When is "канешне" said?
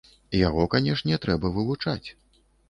0.75-1.19